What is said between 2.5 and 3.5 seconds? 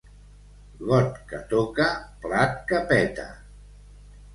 que peta.